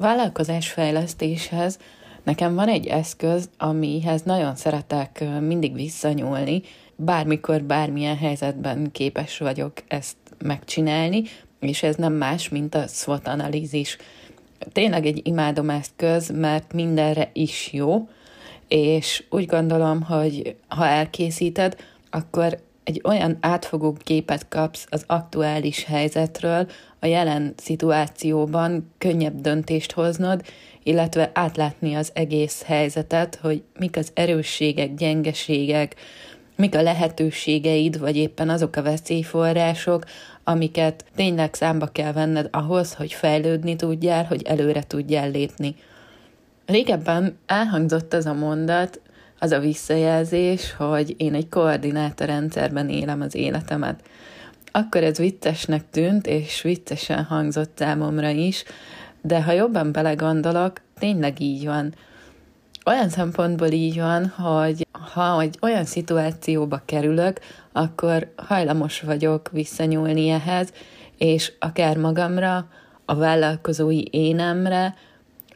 Vállalkozásfejlesztéshez 0.00 1.78
nekem 2.22 2.54
van 2.54 2.68
egy 2.68 2.86
eszköz, 2.86 3.50
amihez 3.58 4.22
nagyon 4.22 4.56
szeretek 4.56 5.24
mindig 5.40 5.74
visszanyúlni, 5.74 6.62
bármikor, 6.96 7.62
bármilyen 7.62 8.16
helyzetben 8.16 8.90
képes 8.92 9.38
vagyok 9.38 9.72
ezt 9.88 10.16
megcsinálni, 10.38 11.22
és 11.58 11.82
ez 11.82 11.96
nem 11.96 12.12
más, 12.12 12.48
mint 12.48 12.74
a 12.74 12.86
SWOT 12.86 13.26
analízis. 13.26 13.96
Tényleg 14.72 15.06
egy 15.06 15.20
imádom 15.26 15.70
eszköz, 15.70 16.30
mert 16.30 16.72
mindenre 16.72 17.30
is 17.32 17.72
jó, 17.72 18.08
és 18.68 19.24
úgy 19.30 19.46
gondolom, 19.46 20.02
hogy 20.02 20.56
ha 20.68 20.86
elkészíted, 20.86 21.76
akkor 22.10 22.58
egy 22.90 23.00
olyan 23.04 23.36
átfogó 23.40 23.96
képet 24.04 24.48
kapsz 24.48 24.86
az 24.88 25.04
aktuális 25.06 25.84
helyzetről, 25.84 26.66
a 26.98 27.06
jelen 27.06 27.54
szituációban 27.56 28.92
könnyebb 28.98 29.40
döntést 29.40 29.92
hoznod, 29.92 30.42
illetve 30.82 31.30
átlátni 31.34 31.94
az 31.94 32.10
egész 32.14 32.62
helyzetet, 32.62 33.38
hogy 33.42 33.62
mik 33.78 33.96
az 33.96 34.10
erősségek, 34.14 34.94
gyengeségek, 34.94 35.94
mik 36.56 36.74
a 36.74 36.82
lehetőségeid, 36.82 37.98
vagy 37.98 38.16
éppen 38.16 38.48
azok 38.48 38.76
a 38.76 38.82
veszélyforrások, 38.82 40.04
amiket 40.44 41.04
tényleg 41.14 41.54
számba 41.54 41.86
kell 41.86 42.12
venned 42.12 42.48
ahhoz, 42.50 42.94
hogy 42.94 43.12
fejlődni 43.12 43.76
tudjál, 43.76 44.24
hogy 44.24 44.42
előre 44.42 44.82
tudjál 44.82 45.30
lépni. 45.30 45.74
Régebben 46.66 47.38
elhangzott 47.46 48.12
az 48.12 48.26
a 48.26 48.34
mondat, 48.34 49.00
az 49.40 49.52
a 49.52 49.58
visszajelzés, 49.58 50.74
hogy 50.76 51.14
én 51.16 51.34
egy 51.34 51.48
koordinátorrendszerben 51.48 52.88
élem 52.88 53.20
az 53.20 53.34
életemet. 53.34 54.02
Akkor 54.72 55.02
ez 55.02 55.18
viccesnek 55.18 55.90
tűnt, 55.90 56.26
és 56.26 56.62
viccesen 56.62 57.24
hangzott 57.24 57.72
számomra 57.78 58.28
is, 58.28 58.64
de 59.22 59.42
ha 59.42 59.52
jobban 59.52 59.92
belegondolok, 59.92 60.80
tényleg 60.98 61.40
így 61.40 61.64
van. 61.64 61.94
Olyan 62.86 63.08
szempontból 63.08 63.68
így 63.68 63.98
van, 63.98 64.26
hogy 64.26 64.86
ha 65.12 65.40
egy 65.40 65.58
olyan 65.60 65.84
szituációba 65.84 66.82
kerülök, 66.84 67.38
akkor 67.72 68.32
hajlamos 68.36 69.00
vagyok 69.00 69.50
visszanyúlni 69.52 70.28
ehhez, 70.28 70.72
és 71.18 71.52
akár 71.58 71.96
magamra, 71.96 72.68
a 73.04 73.14
vállalkozói 73.14 74.02
énemre, 74.10 74.94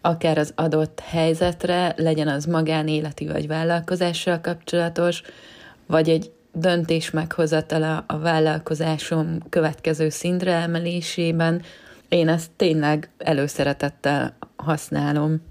akár 0.05 0.39
az 0.39 0.53
adott 0.55 1.01
helyzetre, 1.01 1.95
legyen 1.97 2.29
az 2.29 2.45
magánéleti 2.45 3.27
vagy 3.27 3.47
vállalkozással 3.47 4.41
kapcsolatos, 4.41 5.23
vagy 5.87 6.09
egy 6.09 6.33
döntés 6.53 7.11
meghozatala 7.11 8.05
a 8.07 8.19
vállalkozásom 8.19 9.39
következő 9.49 10.09
szintre 10.09 10.53
emelésében, 10.53 11.63
én 12.09 12.29
ezt 12.29 12.51
tényleg 12.57 13.11
előszeretettel 13.19 14.37
használom. 14.57 15.43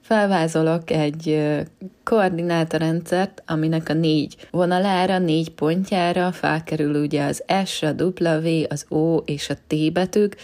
Felvázolok 0.00 0.90
egy 0.90 1.50
koordinátorrendszert, 2.02 3.42
aminek 3.46 3.88
a 3.88 3.92
négy 3.92 4.36
vonalára, 4.50 5.18
négy 5.18 5.50
pontjára 5.50 6.32
felkerül 6.32 7.02
ugye 7.02 7.24
az 7.24 7.44
S, 7.64 7.82
a 7.82 7.92
W, 7.92 8.62
az 8.68 8.86
O 8.88 9.16
és 9.16 9.50
a 9.50 9.54
T 9.66 9.92
betűk, 9.92 10.36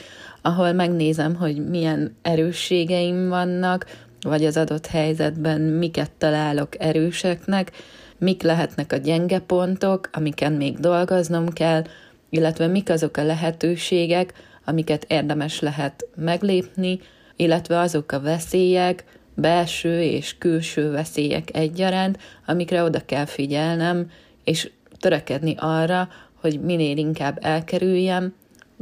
ahol 0.42 0.72
megnézem, 0.72 1.34
hogy 1.34 1.68
milyen 1.68 2.16
erősségeim 2.22 3.28
vannak, 3.28 3.86
vagy 4.20 4.44
az 4.44 4.56
adott 4.56 4.86
helyzetben 4.86 5.60
miket 5.60 6.10
találok 6.18 6.80
erőseknek, 6.82 7.72
mik 8.18 8.42
lehetnek 8.42 8.92
a 8.92 8.96
gyenge 8.96 9.38
pontok, 9.38 10.10
amiken 10.12 10.52
még 10.52 10.78
dolgoznom 10.78 11.48
kell, 11.48 11.82
illetve 12.30 12.66
mik 12.66 12.90
azok 12.90 13.16
a 13.16 13.24
lehetőségek, 13.24 14.32
amiket 14.64 15.04
érdemes 15.08 15.60
lehet 15.60 16.06
meglépni, 16.16 17.00
illetve 17.36 17.78
azok 17.78 18.12
a 18.12 18.20
veszélyek, 18.20 19.04
belső 19.34 20.02
és 20.02 20.38
külső 20.38 20.90
veszélyek 20.90 21.56
egyaránt, 21.56 22.18
amikre 22.46 22.82
oda 22.82 23.04
kell 23.04 23.24
figyelnem, 23.24 24.10
és 24.44 24.70
törekedni 24.98 25.54
arra, 25.58 26.08
hogy 26.34 26.60
minél 26.60 26.96
inkább 26.96 27.38
elkerüljem, 27.42 28.34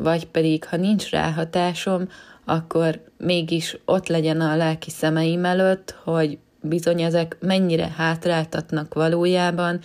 vagy 0.03 0.26
pedig, 0.26 0.64
ha 0.64 0.76
nincs 0.76 1.10
ráhatásom, 1.10 2.09
akkor 2.44 3.00
mégis 3.16 3.76
ott 3.84 4.06
legyen 4.06 4.41
a 4.41 4.56
lelki 4.56 4.91
szemeim 4.91 5.44
előtt, 5.44 5.94
hogy 6.04 6.38
bizony 6.60 7.03
ezek 7.03 7.36
mennyire 7.41 7.92
hátráltatnak 7.97 8.94
valójában, 8.94 9.81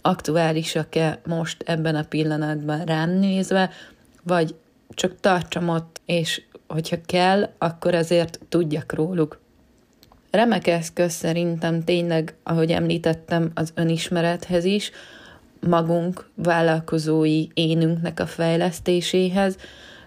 aktuálisak-e 0.00 1.20
most 1.26 1.62
ebben 1.66 1.94
a 1.94 2.02
pillanatban 2.02 2.84
rám 2.84 3.10
nézve, 3.10 3.70
vagy 4.22 4.54
csak 4.90 5.20
tartsam 5.20 5.68
ott, 5.68 6.00
és 6.06 6.42
hogyha 6.66 6.96
kell, 7.06 7.50
akkor 7.58 7.94
azért 7.94 8.40
tudjak 8.48 8.92
róluk. 8.92 9.40
Remek 10.30 10.66
eszköz 10.66 11.12
szerintem 11.12 11.84
tényleg, 11.84 12.34
ahogy 12.42 12.70
említettem, 12.70 13.50
az 13.54 13.72
önismerethez 13.74 14.64
is, 14.64 14.90
magunk 15.60 16.28
vállalkozói 16.34 17.46
énünknek 17.54 18.20
a 18.20 18.26
fejlesztéséhez, 18.26 19.56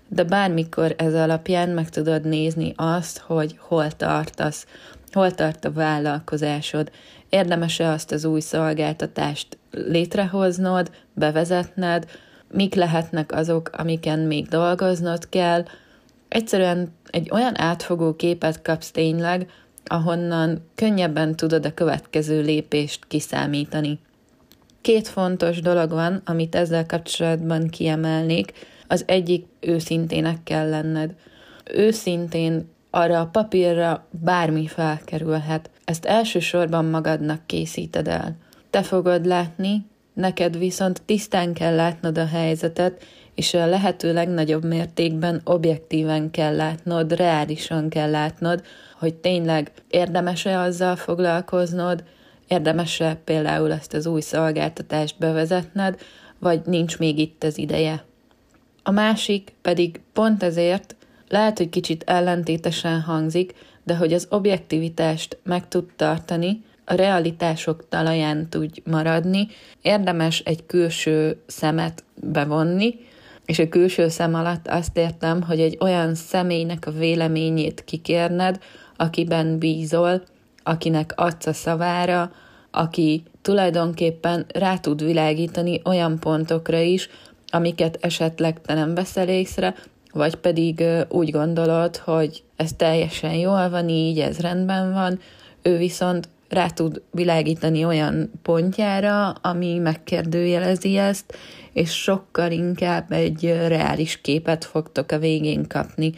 de 0.08 0.24
bármikor 0.24 0.96
ez 0.98 1.14
alapján 1.14 1.70
meg 1.70 1.90
tudod 1.90 2.26
nézni 2.26 2.74
azt, 2.76 3.18
hogy 3.18 3.56
hol 3.60 3.92
tartasz, 3.92 4.66
hol 5.12 5.32
tart 5.32 5.66
a 5.66 5.72
vállalkozásod, 5.72 6.92
érdemes-e 7.30 7.90
azt 7.90 8.12
az 8.12 8.26
új 8.26 8.40
szolgáltatást 8.40 9.58
létrehoznod, 9.72 10.92
bevezetned, 11.14 12.06
mik 12.52 12.76
lehetnek 12.76 13.32
azok, 13.32 13.70
amiken 13.74 14.20
még 14.20 14.48
dolgoznod 14.48 15.30
kell. 15.30 15.64
Egyszerűen 16.28 16.94
egy 17.10 17.30
olyan 17.32 17.60
átfogó 17.60 18.16
képet 18.16 18.62
kapsz 18.62 18.92
tényleg, 18.92 19.50
ahonnan 19.86 20.70
könnyebben 20.76 21.36
tudod 21.36 21.66
a 21.66 21.74
következő 21.74 22.42
lépést 22.42 23.06
kiszámítani. 23.08 24.00
Két 24.82 25.08
fontos 25.08 25.62
dolog 25.62 25.90
van, 25.90 26.22
amit 26.26 26.56
ezzel 26.56 26.86
kapcsolatban 26.86 27.68
kiemelnék. 27.68 28.52
Az 28.88 29.04
egyik 29.08 29.46
őszintének 29.60 30.44
kell 30.44 30.70
lenned. 30.70 31.16
Őszintén 31.74 32.70
arra 32.90 33.20
a 33.20 33.26
papírra 33.26 34.08
bármi 34.10 34.68
felkerülhet. 34.68 35.70
Ezt 35.86 36.06
elsősorban 36.06 36.86
magadnak 36.86 37.46
készíted 37.46 38.08
el. 38.08 38.36
Te 38.70 38.82
fogod 38.82 39.26
látni, 39.26 39.86
neked 40.14 40.58
viszont 40.58 41.02
tisztán 41.02 41.54
kell 41.54 41.76
látnod 41.76 42.18
a 42.18 42.26
helyzetet, 42.26 43.04
és 43.36 43.54
a 43.54 43.66
lehető 43.66 44.14
legnagyobb 44.14 44.66
mértékben 44.66 45.42
objektíven 45.44 46.32
kell 46.32 46.56
látnod, 46.56 47.16
reálisan 47.16 47.90
kell 47.90 48.10
látnod, 48.10 48.64
hogy 49.00 49.16
tényleg 49.16 49.72
érdemes-e 49.90 50.60
azzal 50.60 50.96
foglalkoznod, 50.96 52.04
érdemes-e 52.52 53.16
például 53.24 53.72
ezt 53.72 53.94
az 53.94 54.06
új 54.06 54.22
szolgáltatást 54.22 55.16
bevezetned, 55.20 56.00
vagy 56.40 56.62
nincs 56.66 56.98
még 57.00 57.20
itt 57.20 57.44
az 57.44 57.58
ideje. 57.58 58.06
A 58.84 58.92
másik 58.92 59.54
pedig 59.62 60.02
pont 60.14 60.44
ezért 60.44 60.96
lehet, 61.28 61.58
hogy 61.58 61.70
kicsit 61.70 62.04
ellentétesen 62.04 63.02
hangzik, 63.02 63.54
de 63.84 63.96
hogy 63.96 64.14
az 64.14 64.28
objektivitást 64.30 65.38
meg 65.44 65.68
tud 65.68 65.86
tartani, 65.96 66.64
a 66.86 66.94
realitások 66.94 67.90
talaján 67.90 68.50
tudj 68.50 68.82
maradni, 68.86 69.48
érdemes 69.82 70.40
egy 70.40 70.66
külső 70.66 71.42
szemet 71.48 72.04
bevonni, 72.16 72.96
és 73.46 73.60
a 73.60 73.70
külső 73.70 74.08
szem 74.08 74.34
alatt 74.34 74.68
azt 74.68 74.98
értem, 74.98 75.42
hogy 75.42 75.60
egy 75.60 75.78
olyan 75.80 76.16
személynek 76.16 76.88
a 76.88 76.92
véleményét 76.92 77.84
kikérned, 77.84 78.60
akiben 78.96 79.58
bízol, 79.58 80.24
akinek 80.64 81.14
adsz 81.16 81.46
a 81.46 81.54
szavára, 81.54 82.32
aki 82.72 83.24
tulajdonképpen 83.42 84.46
rá 84.54 84.78
tud 84.78 85.04
világítani 85.04 85.82
olyan 85.86 86.20
pontokra 86.20 86.80
is, 86.80 87.10
amiket 87.50 87.98
esetleg 88.02 88.62
te 88.62 88.74
nem 88.74 88.94
veszel 88.94 89.28
észre, 89.28 89.76
vagy 90.14 90.36
pedig 90.36 90.84
úgy 91.10 91.32
gondolod, 91.32 91.98
hogy 91.98 92.44
ez 92.56 92.74
teljesen 92.74 93.34
jól 93.34 93.70
van 93.70 93.90
így, 93.90 94.20
ez 94.20 94.40
rendben 94.40 94.94
van, 94.94 95.20
ő 95.62 95.78
viszont 95.78 96.30
rá 96.50 96.68
tud 96.68 97.02
világítani 97.12 97.86
olyan 97.86 98.32
pontjára, 98.42 99.30
ami 99.30 99.78
megkérdőjelezi 99.78 100.98
ezt, 100.98 101.38
és 101.74 101.92
sokkal 101.92 102.52
inkább 102.52 103.12
egy 103.12 103.44
reális 103.68 104.22
képet 104.22 104.66
fogtok 104.66 105.12
a 105.12 105.20
végén 105.20 105.68
kapni. 105.68 106.14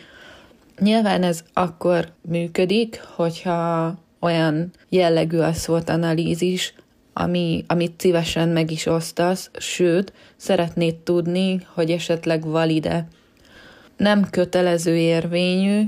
Nyilván 0.80 1.24
ez 1.24 1.44
akkor 1.54 2.12
működik, 2.22 3.02
hogyha 3.16 3.94
olyan 4.24 4.72
jellegű 4.90 5.38
a 5.38 5.54
szót 5.54 5.90
analízis, 5.90 6.74
ami, 7.14 7.64
amit 7.68 8.02
szívesen 8.02 8.50
meg 8.50 8.72
is 8.72 8.86
osztasz, 8.86 9.50
sőt, 9.58 10.14
szeretnéd 10.36 10.96
tudni, 10.96 11.68
hogy 11.74 11.92
esetleg 11.92 12.46
valide. 12.46 13.08
Nem 13.98 14.30
kötelező 14.30 14.96
érvényű, 14.96 15.82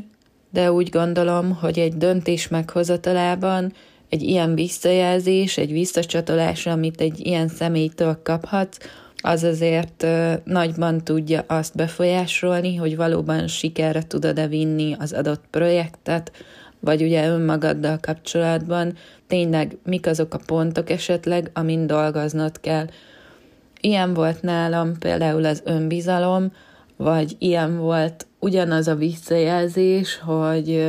de 0.50 0.72
úgy 0.72 0.90
gondolom, 0.90 1.56
hogy 1.56 1.80
egy 1.80 1.98
döntés 1.98 2.48
meghozatalában 2.48 3.74
egy 4.10 4.22
ilyen 4.22 4.56
visszajelzés, 4.56 5.58
egy 5.58 5.72
visszacsatolás, 5.72 6.66
amit 6.66 7.02
egy 7.02 7.26
ilyen 7.26 7.48
személytől 7.48 8.20
kaphatsz, 8.24 8.78
az 9.18 9.44
azért 9.44 10.06
nagyban 10.44 11.04
tudja 11.04 11.44
azt 11.48 11.76
befolyásolni, 11.76 12.76
hogy 12.76 12.96
valóban 12.96 13.48
sikerre 13.48 14.04
tudod-e 14.08 14.48
vinni 14.48 14.96
az 15.00 15.14
adott 15.14 15.44
projektet, 15.50 16.32
vagy 16.86 17.02
ugye 17.02 17.28
önmagaddal 17.28 17.98
kapcsolatban, 18.02 18.94
tényleg 19.28 19.78
mik 19.84 20.08
azok 20.08 20.34
a 20.34 20.40
pontok 20.46 20.90
esetleg, 20.90 21.50
amin 21.54 21.88
dolgoznod 21.88 22.60
kell. 22.60 22.86
Ilyen 23.82 24.14
volt 24.14 24.42
nálam 24.42 24.98
például 24.98 25.46
az 25.46 25.62
önbizalom, 25.66 26.52
vagy 26.98 27.36
ilyen 27.40 27.78
volt 27.78 28.28
ugyanaz 28.40 28.88
a 28.88 28.96
visszajelzés, 28.96 30.20
hogy 30.20 30.86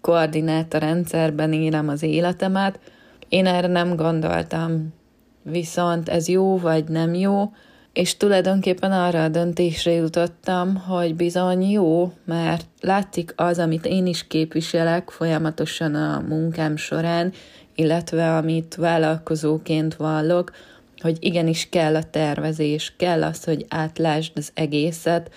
koordináta 0.00 0.78
rendszerben 0.78 1.52
élem 1.52 1.88
az 1.88 2.02
életemet. 2.02 2.80
Én 3.28 3.46
erre 3.46 3.66
nem 3.66 3.96
gondoltam. 3.96 4.94
Viszont 5.42 6.08
ez 6.08 6.28
jó 6.28 6.58
vagy 6.58 6.84
nem 6.88 7.14
jó, 7.14 7.52
és 7.94 8.16
tulajdonképpen 8.16 8.92
arra 8.92 9.22
a 9.22 9.28
döntésre 9.28 9.92
jutottam, 9.92 10.76
hogy 10.76 11.14
bizony 11.14 11.62
jó, 11.62 12.12
mert 12.24 12.66
látszik 12.80 13.32
az, 13.36 13.58
amit 13.58 13.86
én 13.86 14.06
is 14.06 14.26
képviselek 14.26 15.10
folyamatosan 15.10 15.94
a 15.94 16.24
munkám 16.28 16.76
során, 16.76 17.32
illetve 17.74 18.36
amit 18.36 18.74
vállalkozóként 18.74 19.94
vallok, 19.94 20.52
hogy 20.98 21.16
igenis 21.20 21.68
kell 21.70 21.96
a 21.96 22.02
tervezés, 22.02 22.94
kell 22.96 23.22
az, 23.22 23.44
hogy 23.44 23.66
átlásd 23.68 24.32
az 24.34 24.50
egészet, 24.54 25.30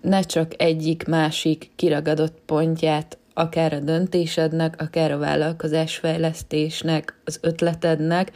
ne 0.00 0.20
csak 0.20 0.62
egyik-másik 0.62 1.70
kiragadott 1.76 2.38
pontját, 2.46 3.18
akár 3.34 3.72
a 3.72 3.78
döntésednek, 3.78 4.74
akár 4.78 5.12
a 5.12 5.18
vállalkozásfejlesztésnek, 5.18 7.20
az 7.24 7.38
ötletednek, 7.42 8.32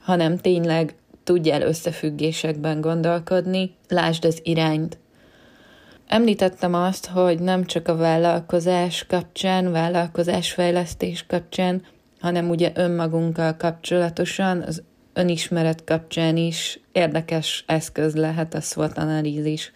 hanem 0.00 0.36
tényleg 0.36 0.94
tudjál 1.24 1.62
összefüggésekben 1.62 2.80
gondolkodni, 2.80 3.74
lásd 3.88 4.24
az 4.24 4.40
irányt. 4.42 4.98
Említettem 6.06 6.74
azt, 6.74 7.06
hogy 7.06 7.38
nem 7.38 7.64
csak 7.64 7.88
a 7.88 7.96
vállalkozás 7.96 9.06
kapcsán, 9.06 9.72
vállalkozásfejlesztés 9.72 11.26
kapcsán, 11.26 11.82
hanem 12.20 12.48
ugye 12.48 12.72
önmagunkkal 12.74 13.56
kapcsolatosan, 13.56 14.62
az 14.62 14.82
önismeret 15.12 15.84
kapcsán 15.84 16.36
is 16.36 16.80
érdekes 16.92 17.64
eszköz 17.66 18.14
lehet 18.14 18.54
a 18.54 18.60
SWOT 18.60 18.98
analízis. 18.98 19.72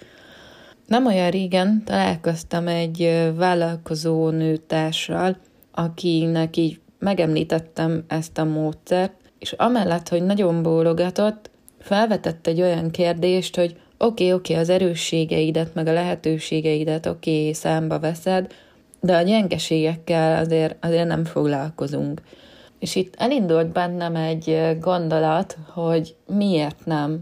Nem 0.86 1.06
olyan 1.06 1.30
régen 1.30 1.82
találkoztam 1.84 2.68
egy 2.68 3.30
vállalkozó 3.36 4.28
nőtársal, 4.28 5.36
akinek 5.72 6.56
így 6.56 6.80
megemlítettem 6.98 8.04
ezt 8.08 8.38
a 8.38 8.44
módszert, 8.44 9.25
és 9.38 9.52
amellett, 9.52 10.08
hogy 10.08 10.22
nagyon 10.22 10.62
bólogatott, 10.62 11.50
felvetett 11.78 12.46
egy 12.46 12.60
olyan 12.62 12.90
kérdést, 12.90 13.56
hogy 13.56 13.70
oké, 13.98 14.24
okay, 14.24 14.32
oké, 14.32 14.52
okay, 14.52 14.62
az 14.62 14.68
erősségeidet, 14.68 15.74
meg 15.74 15.86
a 15.86 15.92
lehetőségeidet 15.92 17.06
oké, 17.06 17.40
okay, 17.40 17.52
számba 17.52 17.98
veszed, 17.98 18.54
de 19.00 19.16
a 19.16 19.22
gyengeségekkel 19.22 20.38
azért, 20.38 20.84
azért 20.84 21.06
nem 21.06 21.24
foglalkozunk. 21.24 22.22
És 22.78 22.94
itt 22.94 23.14
elindult 23.18 23.66
bennem 23.66 24.16
egy 24.16 24.76
gondolat, 24.80 25.56
hogy 25.72 26.16
miért 26.26 26.84
nem. 26.84 27.20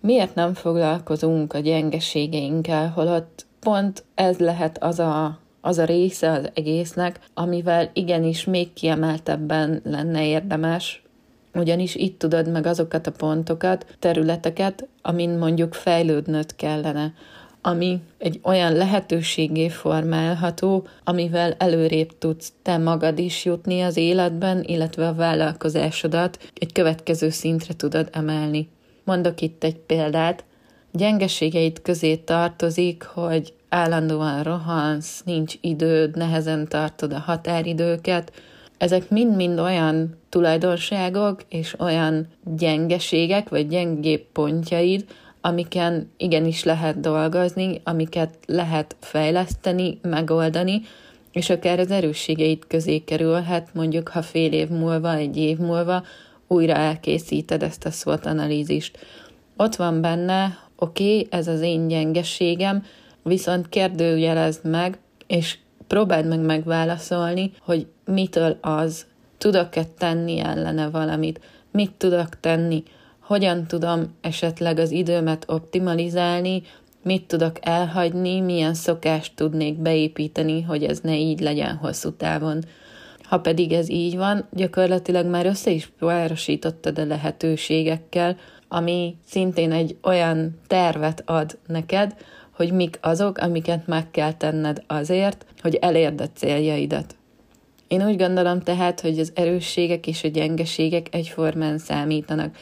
Miért 0.00 0.34
nem 0.34 0.54
foglalkozunk 0.54 1.52
a 1.52 1.58
gyengeségeinkkel, 1.58 2.88
holott 2.88 3.46
pont 3.60 4.04
ez 4.14 4.38
lehet 4.38 4.82
az 4.82 4.98
a, 4.98 5.38
az 5.60 5.78
a 5.78 5.84
része 5.84 6.30
az 6.30 6.50
egésznek, 6.54 7.20
amivel 7.34 7.90
igenis 7.92 8.44
még 8.44 8.72
kiemeltebben 8.72 9.80
lenne 9.84 10.26
érdemes 10.26 11.03
ugyanis 11.54 11.94
itt 11.94 12.18
tudod 12.18 12.50
meg 12.50 12.66
azokat 12.66 13.06
a 13.06 13.10
pontokat, 13.10 13.96
területeket, 13.98 14.88
amin 15.02 15.30
mondjuk 15.30 15.74
fejlődnöd 15.74 16.56
kellene, 16.56 17.14
ami 17.66 18.00
egy 18.18 18.40
olyan 18.42 18.72
lehetőségé 18.72 19.68
formálható, 19.68 20.86
amivel 21.04 21.54
előrébb 21.58 22.18
tudsz 22.18 22.52
te 22.62 22.78
magad 22.78 23.18
is 23.18 23.44
jutni 23.44 23.80
az 23.80 23.96
életben, 23.96 24.62
illetve 24.62 25.08
a 25.08 25.14
vállalkozásodat 25.14 26.38
egy 26.54 26.72
következő 26.72 27.30
szintre 27.30 27.74
tudod 27.74 28.08
emelni. 28.12 28.68
Mondok 29.04 29.40
itt 29.40 29.64
egy 29.64 29.76
példát. 29.76 30.44
Gyengeségeid 30.92 31.82
közé 31.82 32.16
tartozik, 32.16 33.02
hogy 33.02 33.52
állandóan 33.68 34.42
rohansz, 34.42 35.22
nincs 35.24 35.54
időd, 35.60 36.16
nehezen 36.16 36.68
tartod 36.68 37.12
a 37.12 37.18
határidőket, 37.18 38.32
ezek 38.78 39.10
mind-mind 39.10 39.58
olyan 39.58 40.18
tulajdonságok 40.28 41.40
és 41.48 41.80
olyan 41.80 42.26
gyengeségek, 42.56 43.48
vagy 43.48 43.68
gyengébb 43.68 44.22
pontjaid, 44.32 45.04
amiken 45.40 46.10
igenis 46.16 46.64
lehet 46.64 47.00
dolgozni, 47.00 47.80
amiket 47.84 48.38
lehet 48.46 48.96
fejleszteni, 49.00 49.98
megoldani, 50.02 50.82
és 51.32 51.50
akár 51.50 51.78
az 51.78 51.90
erősségeid 51.90 52.66
közé 52.66 52.98
kerülhet, 52.98 53.74
mondjuk 53.74 54.08
ha 54.08 54.22
fél 54.22 54.52
év 54.52 54.68
múlva, 54.68 55.14
egy 55.14 55.36
év 55.36 55.58
múlva 55.58 56.02
újra 56.48 56.74
elkészíted 56.74 57.62
ezt 57.62 57.84
a 57.84 57.90
SWOT 57.90 58.26
analízist. 58.26 58.98
Ott 59.56 59.76
van 59.76 60.00
benne, 60.00 60.58
oké, 60.76 61.04
okay, 61.04 61.26
ez 61.30 61.48
az 61.48 61.60
én 61.60 61.88
gyengeségem, 61.88 62.84
viszont 63.22 63.68
kérdőjelezd 63.68 64.64
meg, 64.64 64.98
és 65.26 65.58
próbáld 65.86 66.26
meg 66.26 66.40
megválaszolni, 66.40 67.52
hogy 67.60 67.86
mitől 68.04 68.58
az, 68.60 69.06
tudok-e 69.38 69.84
tenni 69.98 70.38
ellene 70.38 70.90
valamit, 70.90 71.40
mit 71.70 71.92
tudok 71.92 72.40
tenni, 72.40 72.82
hogyan 73.20 73.66
tudom 73.66 74.14
esetleg 74.20 74.78
az 74.78 74.90
időmet 74.90 75.44
optimalizálni, 75.48 76.62
mit 77.02 77.26
tudok 77.26 77.56
elhagyni, 77.60 78.40
milyen 78.40 78.74
szokást 78.74 79.32
tudnék 79.34 79.78
beépíteni, 79.78 80.62
hogy 80.62 80.84
ez 80.84 81.00
ne 81.00 81.18
így 81.18 81.40
legyen 81.40 81.76
hosszú 81.76 82.10
távon. 82.10 82.64
Ha 83.22 83.40
pedig 83.40 83.72
ez 83.72 83.90
így 83.90 84.16
van, 84.16 84.46
gyakorlatilag 84.52 85.26
már 85.26 85.46
össze 85.46 85.70
is 85.70 85.92
párosítottad 85.98 86.98
a 86.98 87.04
lehetőségekkel, 87.04 88.36
ami 88.68 89.16
szintén 89.26 89.72
egy 89.72 89.96
olyan 90.02 90.60
tervet 90.66 91.22
ad 91.26 91.58
neked, 91.66 92.14
hogy 92.56 92.72
mik 92.72 92.98
azok, 93.00 93.38
amiket 93.38 93.86
meg 93.86 94.10
kell 94.10 94.32
tenned 94.32 94.82
azért, 94.86 95.46
hogy 95.60 95.74
elérd 95.74 96.20
a 96.20 96.28
céljaidat. 96.34 97.16
Én 97.88 98.06
úgy 98.06 98.16
gondolom 98.16 98.60
tehát, 98.60 99.00
hogy 99.00 99.18
az 99.18 99.32
erősségek 99.34 100.06
és 100.06 100.24
a 100.24 100.28
gyengeségek 100.28 101.14
egyformán 101.14 101.78
számítanak. 101.78 102.56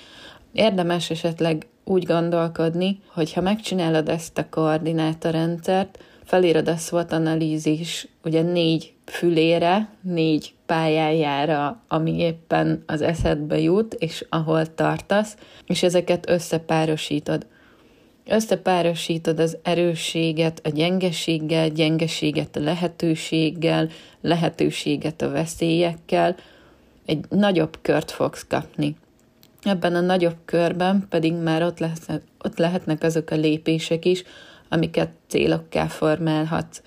Érdemes 0.52 1.10
esetleg 1.10 1.66
úgy 1.84 2.04
gondolkodni, 2.04 3.00
hogy 3.06 3.32
ha 3.32 3.40
megcsinálod 3.40 4.08
ezt 4.08 4.38
a 4.38 4.48
koordinátorrendszert, 4.50 5.98
felírod 6.24 6.68
a 6.68 6.76
SWOT 6.76 7.12
analízis 7.12 8.08
ugye 8.24 8.42
négy 8.42 8.92
fülére, 9.04 9.88
négy 10.00 10.54
pályájára, 10.66 11.82
ami 11.88 12.18
éppen 12.18 12.82
az 12.86 13.00
eszedbe 13.00 13.58
jut, 13.58 13.94
és 13.94 14.24
ahol 14.28 14.74
tartasz, 14.74 15.36
és 15.66 15.82
ezeket 15.82 16.30
összepárosítod. 16.30 17.46
Összepárosítod 18.32 19.38
az 19.38 19.56
erősséget 19.62 20.60
a 20.64 20.68
gyengeséggel, 20.68 21.68
gyengeséget 21.68 22.56
a 22.56 22.60
lehetőséggel, 22.60 23.88
lehetőséget 24.20 25.22
a 25.22 25.30
veszélyekkel, 25.30 26.36
egy 27.06 27.24
nagyobb 27.28 27.78
kört 27.82 28.10
fogsz 28.10 28.46
kapni. 28.48 28.96
Ebben 29.62 29.94
a 29.94 30.00
nagyobb 30.00 30.36
körben 30.44 31.06
pedig 31.08 31.32
már 31.32 31.62
ott, 31.62 31.78
lesz, 31.78 32.06
ott 32.44 32.58
lehetnek 32.58 33.02
azok 33.02 33.30
a 33.30 33.36
lépések 33.36 34.04
is, 34.04 34.22
amiket 34.68 35.10
célokká 35.26 35.86
formálhatsz. 35.86 36.82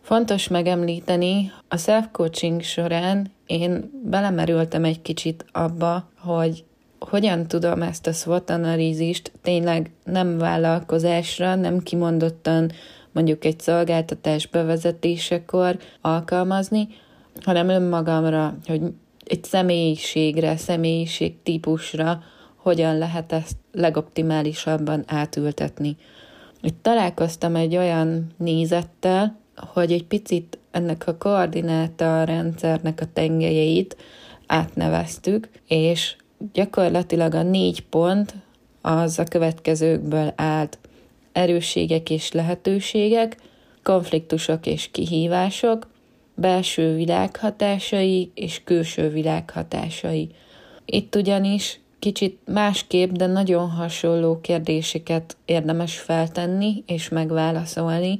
Fontos 0.00 0.48
megemlíteni, 0.48 1.52
a 1.68 1.76
self-coaching 1.76 2.62
során 2.62 3.32
én 3.46 3.90
belemerültem 4.04 4.84
egy 4.84 5.02
kicsit 5.02 5.44
abba, 5.52 6.08
hogy 6.18 6.64
hogyan 7.00 7.46
tudom 7.46 7.82
ezt 7.82 8.06
a 8.06 8.12
SWOT 8.12 8.50
analízist 8.50 9.32
tényleg 9.42 9.90
nem 10.04 10.38
vállalkozásra, 10.38 11.54
nem 11.54 11.78
kimondottan 11.78 12.72
mondjuk 13.12 13.44
egy 13.44 13.60
szolgáltatás 13.60 14.46
bevezetésekor 14.46 15.78
alkalmazni, 16.00 16.88
hanem 17.40 17.68
önmagamra, 17.68 18.56
hogy 18.66 18.82
egy 19.24 19.44
személyiségre, 19.44 20.56
személyiség 20.56 21.42
típusra 21.42 22.22
hogyan 22.56 22.98
lehet 22.98 23.32
ezt 23.32 23.56
legoptimálisabban 23.72 25.04
átültetni. 25.06 25.96
Itt 26.60 26.82
találkoztam 26.82 27.56
egy 27.56 27.76
olyan 27.76 28.26
nézettel, 28.36 29.38
hogy 29.56 29.92
egy 29.92 30.04
picit 30.04 30.58
ennek 30.70 31.06
a 31.06 31.16
koordináta 31.16 32.24
rendszernek 32.24 33.00
a 33.00 33.12
tengelyeit 33.12 33.96
átneveztük, 34.46 35.48
és 35.66 36.16
gyakorlatilag 36.52 37.34
a 37.34 37.42
négy 37.42 37.82
pont 37.82 38.34
az 38.80 39.18
a 39.18 39.24
következőkből 39.24 40.32
állt. 40.36 40.78
Erősségek 41.32 42.10
és 42.10 42.32
lehetőségek, 42.32 43.36
konfliktusok 43.82 44.66
és 44.66 44.90
kihívások, 44.90 45.86
belső 46.34 46.94
világhatásai 46.94 48.30
és 48.34 48.60
külső 48.64 49.08
világhatásai. 49.08 50.28
Itt 50.84 51.14
ugyanis 51.14 51.80
kicsit 51.98 52.38
másképp, 52.44 53.10
de 53.10 53.26
nagyon 53.26 53.70
hasonló 53.70 54.40
kérdéseket 54.40 55.36
érdemes 55.44 55.98
feltenni 55.98 56.82
és 56.86 57.08
megválaszolni. 57.08 58.18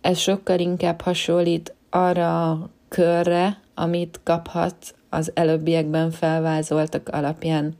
Ez 0.00 0.18
sokkal 0.18 0.58
inkább 0.58 1.00
hasonlít 1.00 1.74
arra 1.90 2.50
a 2.50 2.70
körre, 2.88 3.60
amit 3.74 4.20
kaphatsz 4.22 4.94
az 5.10 5.30
előbbiekben 5.34 6.10
felvázoltak 6.10 7.08
alapján. 7.08 7.76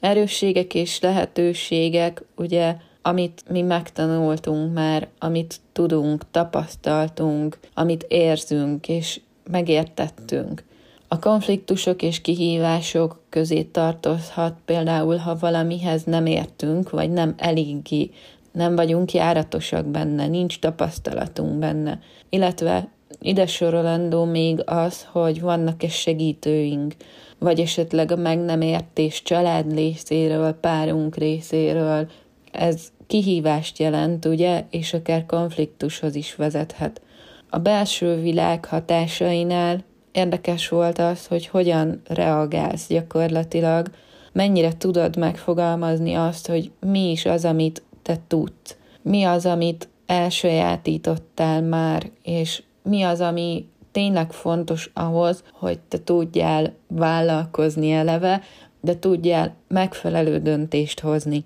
Erősségek 0.00 0.74
és 0.74 1.00
lehetőségek, 1.00 2.22
ugye, 2.36 2.76
amit 3.02 3.42
mi 3.48 3.62
megtanultunk 3.62 4.74
már, 4.74 5.08
amit 5.18 5.60
tudunk, 5.72 6.30
tapasztaltunk, 6.30 7.58
amit 7.74 8.04
érzünk 8.08 8.88
és 8.88 9.20
megértettünk. 9.50 10.64
A 11.08 11.18
konfliktusok 11.18 12.02
és 12.02 12.20
kihívások 12.20 13.20
közé 13.28 13.62
tartozhat 13.62 14.54
például, 14.64 15.16
ha 15.16 15.36
valamihez 15.36 16.04
nem 16.04 16.26
értünk, 16.26 16.90
vagy 16.90 17.10
nem 17.10 17.34
eléggé, 17.36 18.10
nem 18.52 18.76
vagyunk 18.76 19.12
járatosak 19.12 19.86
benne, 19.86 20.26
nincs 20.26 20.58
tapasztalatunk 20.58 21.58
benne. 21.58 22.00
Illetve 22.28 22.88
ide 23.20 23.46
sorolandó 23.46 24.24
még 24.24 24.62
az, 24.64 25.06
hogy 25.12 25.40
vannak-e 25.40 25.88
segítőink, 25.88 26.94
vagy 27.38 27.60
esetleg 27.60 28.12
a 28.12 28.16
meg 28.16 28.38
nem 28.38 28.60
értés 28.60 29.22
család 29.22 29.74
részéről, 29.74 30.52
párunk 30.52 31.16
részéről. 31.16 32.08
Ez 32.52 32.88
kihívást 33.06 33.78
jelent, 33.78 34.24
ugye, 34.24 34.64
és 34.70 34.94
akár 34.94 35.26
konfliktushoz 35.26 36.14
is 36.14 36.34
vezethet. 36.34 37.00
A 37.50 37.58
belső 37.58 38.20
világ 38.20 38.64
hatásainál 38.64 39.84
érdekes 40.12 40.68
volt 40.68 40.98
az, 40.98 41.26
hogy 41.26 41.46
hogyan 41.46 42.02
reagálsz 42.08 42.88
gyakorlatilag, 42.88 43.90
mennyire 44.32 44.76
tudod 44.76 45.16
megfogalmazni 45.16 46.14
azt, 46.14 46.46
hogy 46.46 46.70
mi 46.80 47.10
is 47.10 47.26
az, 47.26 47.44
amit 47.44 47.82
te 48.02 48.18
tudsz, 48.26 48.76
mi 49.02 49.24
az, 49.24 49.46
amit 49.46 49.88
elsajátítottál 50.06 51.62
már, 51.62 52.10
és 52.22 52.62
mi 52.82 53.02
az, 53.02 53.20
ami 53.20 53.68
tényleg 53.92 54.32
fontos 54.32 54.90
ahhoz, 54.94 55.44
hogy 55.52 55.78
te 55.88 56.02
tudjál 56.04 56.72
vállalkozni 56.88 57.90
eleve, 57.90 58.42
de 58.80 58.98
tudjál 58.98 59.54
megfelelő 59.68 60.38
döntést 60.38 61.00
hozni. 61.00 61.44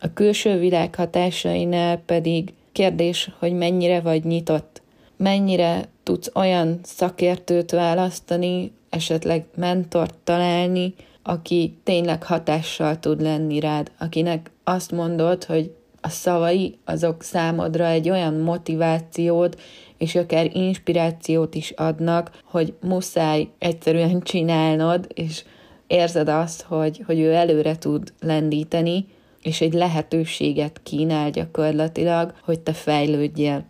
A 0.00 0.12
külső 0.12 0.58
világ 0.58 0.94
hatásainál 0.94 1.96
pedig 2.06 2.54
kérdés, 2.72 3.30
hogy 3.38 3.52
mennyire 3.52 4.00
vagy 4.00 4.24
nyitott, 4.24 4.82
mennyire 5.16 5.88
tudsz 6.02 6.30
olyan 6.34 6.80
szakértőt 6.82 7.70
választani, 7.70 8.72
esetleg 8.90 9.44
mentort 9.54 10.14
találni, 10.24 10.94
aki 11.22 11.76
tényleg 11.82 12.22
hatással 12.22 12.98
tud 12.98 13.20
lenni 13.20 13.60
rád, 13.60 13.90
akinek 13.98 14.50
azt 14.64 14.92
mondod, 14.92 15.44
hogy 15.44 15.74
a 16.06 16.08
szavai 16.08 16.78
azok 16.84 17.22
számodra 17.22 17.86
egy 17.86 18.10
olyan 18.10 18.34
motivációt 18.34 19.60
és 19.98 20.14
akár 20.14 20.56
inspirációt 20.56 21.54
is 21.54 21.70
adnak, 21.70 22.30
hogy 22.44 22.74
muszáj 22.80 23.48
egyszerűen 23.58 24.20
csinálnod, 24.30 25.06
és 25.14 25.44
érzed 25.86 26.28
azt, 26.28 26.62
hogy, 26.62 27.02
hogy 27.06 27.18
ő 27.18 27.32
előre 27.32 27.76
tud 27.76 28.12
lendíteni, 28.20 29.06
és 29.42 29.60
egy 29.60 29.72
lehetőséget 29.72 30.80
kínál 30.82 31.30
gyakorlatilag, 31.30 32.34
hogy 32.44 32.60
te 32.60 32.72
fejlődjél. 32.72 33.64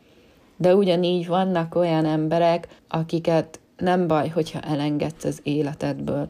De 0.56 0.74
ugyanígy 0.74 1.26
vannak 1.26 1.74
olyan 1.74 2.04
emberek, 2.04 2.68
akiket 2.88 3.60
nem 3.76 4.06
baj, 4.06 4.28
hogyha 4.28 4.60
elengedsz 4.60 5.24
az 5.24 5.40
életedből. 5.42 6.28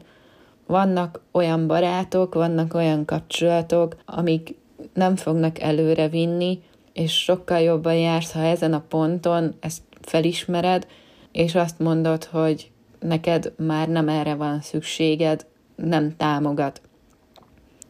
Vannak 0.67 1.21
olyan 1.31 1.67
barátok, 1.67 2.33
vannak 2.33 2.73
olyan 2.73 3.05
kapcsolatok, 3.05 3.95
amik 4.05 4.55
nem 4.93 5.15
fognak 5.15 5.59
előre 5.59 6.07
vinni, 6.07 6.61
és 6.93 7.23
sokkal 7.23 7.59
jobban 7.59 7.95
jársz, 7.95 8.31
ha 8.31 8.43
ezen 8.43 8.73
a 8.73 8.83
ponton 8.87 9.55
ezt 9.59 9.81
felismered, 10.01 10.87
és 11.31 11.55
azt 11.55 11.79
mondod, 11.79 12.23
hogy 12.23 12.71
neked 12.99 13.53
már 13.57 13.87
nem 13.87 14.09
erre 14.09 14.35
van 14.35 14.61
szükséged, 14.61 15.45
nem 15.75 16.15
támogat. 16.17 16.81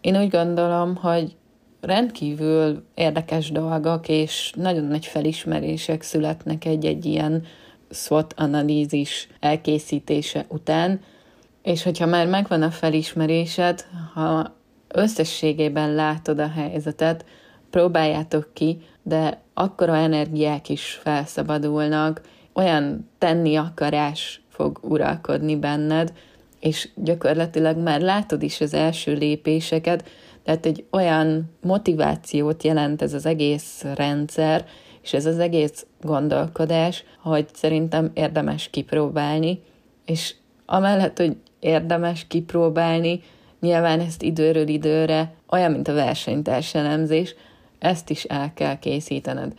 Én 0.02 0.18
úgy 0.18 0.30
gondolom, 0.30 0.96
hogy 0.96 1.36
rendkívül 1.82 2.84
érdekes 2.96 3.52
dolgok 3.52 4.08
és 4.08 4.54
nagyon 4.56 4.84
nagy 4.84 5.06
felismerések 5.06 6.02
születnek 6.02 6.66
egy-egy 6.66 7.06
ilyen 7.06 7.44
SWOT 7.90 8.34
analízis 8.38 9.28
elkészítése 9.40 10.46
után, 10.50 11.00
és 11.64 11.84
hogyha 11.84 12.06
már 12.06 12.28
megvan 12.28 12.62
a 12.62 12.72
felismerésed, 12.72 13.86
ha 14.14 14.57
összességében 14.98 15.94
látod 15.94 16.40
a 16.40 16.50
helyzetet, 16.50 17.26
próbáljátok 17.70 18.50
ki, 18.54 18.78
de 19.04 19.42
akkora 19.54 19.96
energiák 19.96 20.70
is 20.70 21.00
felszabadulnak, 21.02 22.22
olyan 22.54 23.10
tenni 23.18 23.56
akarás 23.56 24.42
fog 24.50 24.80
uralkodni 24.82 25.56
benned, 25.56 26.14
és 26.60 26.90
gyakorlatilag 26.96 27.78
már 27.78 28.02
látod 28.02 28.44
is 28.44 28.62
az 28.62 28.74
első 28.74 29.14
lépéseket, 29.14 30.10
tehát 30.44 30.66
egy 30.66 30.86
olyan 30.92 31.52
motivációt 31.62 32.64
jelent 32.64 33.02
ez 33.02 33.14
az 33.14 33.26
egész 33.26 33.86
rendszer, 33.96 34.66
és 35.02 35.14
ez 35.14 35.26
az 35.26 35.40
egész 35.40 35.86
gondolkodás, 36.02 37.04
hogy 37.22 37.48
szerintem 37.54 38.12
érdemes 38.14 38.70
kipróbálni, 38.70 39.62
és 40.06 40.36
amellett, 40.66 41.18
hogy 41.18 41.38
érdemes 41.60 42.28
kipróbálni, 42.28 43.22
nyilván 43.60 44.00
ezt 44.00 44.22
időről 44.24 44.68
időre, 44.68 45.34
olyan, 45.50 45.72
mint 45.72 45.88
a 45.88 45.94
versenytárs 45.94 46.76
elemzés, 46.76 47.36
ezt 47.80 48.10
is 48.10 48.24
el 48.24 48.54
kell 48.54 48.80
készítened. 48.80 49.54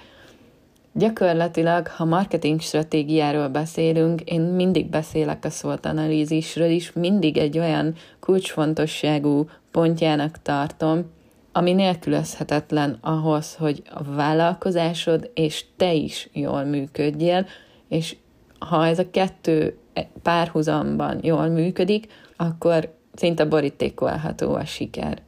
Gyakorlatilag, 0.92 1.86
ha 1.86 2.04
marketing 2.04 2.60
stratégiáról 2.60 3.48
beszélünk, 3.48 4.20
én 4.20 4.40
mindig 4.40 4.86
beszélek 4.86 5.44
a 5.44 5.50
SWOT 5.50 5.86
analízisről 5.86 6.70
is, 6.70 6.92
mindig 6.92 7.36
egy 7.36 7.58
olyan 7.58 7.94
kulcsfontosságú 8.20 9.48
pontjának 9.70 10.42
tartom, 10.42 11.10
ami 11.52 11.72
nélkülözhetetlen 11.72 12.98
ahhoz, 13.00 13.54
hogy 13.54 13.82
a 13.94 14.02
vállalkozásod 14.02 15.30
és 15.34 15.64
te 15.76 15.92
is 15.92 16.28
jól 16.32 16.64
működjél, 16.64 17.46
és 17.88 18.16
ha 18.58 18.86
ez 18.86 18.98
a 18.98 19.10
kettő 19.10 19.78
párhuzamban 20.22 21.18
jól 21.22 21.48
működik, 21.48 22.06
akkor 22.36 22.97
szinte 23.18 23.44
borítékolható 23.44 24.54
a 24.54 24.64
siker. 24.64 25.22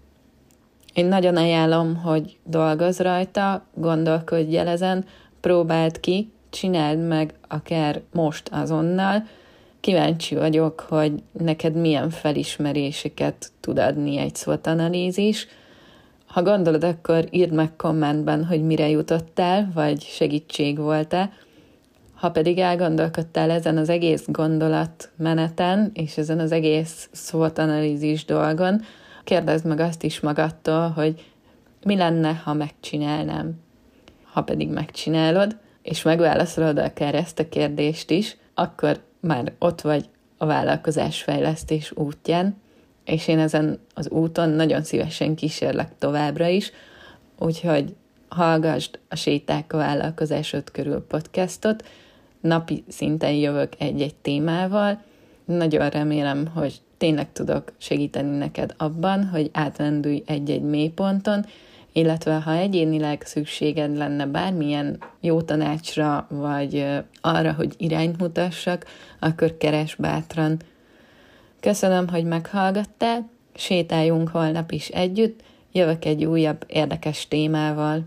Én 0.95 1.07
nagyon 1.07 1.37
ajánlom, 1.37 1.97
hogy 1.97 2.39
dolgozz 2.45 3.01
rajta, 3.01 3.65
gondolkodj 3.75 4.57
el 4.57 4.69
ezen, 4.69 5.05
próbáld 5.41 6.01
ki, 6.01 6.31
csináld 6.51 7.07
meg 7.07 7.35
akár 7.49 8.01
most 8.13 8.49
azonnal. 8.53 9.27
Kíváncsi 9.81 10.35
vagyok, 10.35 10.81
hogy 10.81 11.13
neked 11.33 11.75
milyen 11.75 12.11
felismeréseket 12.11 13.53
tud 13.61 13.79
adni 13.79 14.17
egy 14.17 14.35
szótanalízis. 14.35 15.47
Ha 16.27 16.43
gondolod, 16.43 16.85
akkor 16.85 17.27
írd 17.31 17.53
meg 17.53 17.77
kommentben, 17.77 18.45
hogy 18.45 18.63
mire 18.63 18.89
jutottál, 18.89 19.71
vagy 19.75 20.03
segítség 20.03 20.79
volt-e. 20.79 21.33
Ha 22.21 22.31
pedig 22.31 22.59
elgondolkodtál 22.59 23.51
ezen 23.51 23.77
az 23.77 23.89
egész 23.89 24.25
gondolatmeneten, 24.27 25.91
és 25.95 26.17
ezen 26.17 26.39
az 26.39 26.53
egész 26.53 27.09
szótanalízis 27.13 28.25
dolgon, 28.25 28.81
kérdezd 29.25 29.67
meg 29.67 29.81
azt 29.81 30.03
is 30.03 30.21
magadtól, 30.21 30.89
hogy 30.89 31.25
mi 31.85 31.97
lenne, 31.97 32.33
ha 32.33 32.53
megcsinálnám. 32.53 33.61
Ha 34.23 34.43
pedig 34.43 34.69
megcsinálod, 34.69 35.57
és 35.83 36.03
megválaszolod 36.03 36.79
akár 36.79 37.15
ezt 37.15 37.39
a 37.39 37.49
kérdést 37.49 38.11
is, 38.11 38.37
akkor 38.55 39.01
már 39.21 39.53
ott 39.59 39.81
vagy 39.81 40.09
a 40.37 40.47
vállalkozásfejlesztés 40.47 41.93
útján, 41.95 42.57
és 43.05 43.29
én 43.29 43.39
ezen 43.39 43.79
az 43.95 44.09
úton 44.09 44.49
nagyon 44.49 44.83
szívesen 44.83 45.35
kísérlek 45.35 45.99
továbbra 45.99 46.47
is, 46.47 46.73
úgyhogy 47.39 47.95
hallgassd 48.29 48.99
a 49.09 49.17
Séták 49.17 49.73
a 49.73 49.77
vállalkozásod 49.77 50.71
körül 50.71 51.05
podcastot, 51.09 51.85
napi 52.41 52.85
szinten 52.89 53.33
jövök 53.33 53.73
egy-egy 53.79 54.15
témával, 54.15 55.03
nagyon 55.45 55.89
remélem, 55.89 56.47
hogy 56.55 56.81
tényleg 56.99 57.33
tudok 57.33 57.73
segíteni 57.79 58.37
neked 58.37 58.75
abban, 58.77 59.25
hogy 59.29 59.51
átlendülj 59.53 60.23
egy-egy 60.27 60.63
mélyponton, 60.63 61.45
illetve 61.93 62.35
ha 62.35 62.53
egyénileg 62.53 63.23
szükséged 63.23 63.97
lenne 63.97 64.27
bármilyen 64.27 64.99
jó 65.21 65.43
tanácsra, 65.43 66.27
vagy 66.31 66.87
arra, 67.21 67.53
hogy 67.53 67.75
irányt 67.77 68.19
mutassak, 68.19 68.85
akkor 69.19 69.57
keres 69.57 69.95
bátran. 69.95 70.57
Köszönöm, 71.61 72.09
hogy 72.09 72.25
meghallgattál, 72.25 73.29
sétáljunk 73.55 74.29
holnap 74.29 74.73
is 74.73 74.89
együtt, 74.89 75.41
jövök 75.73 76.05
egy 76.05 76.25
újabb 76.25 76.65
érdekes 76.67 77.29
témával. 77.29 78.05